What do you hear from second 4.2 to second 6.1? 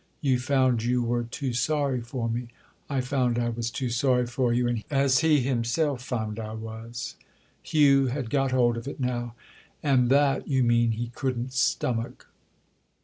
for you—as he himself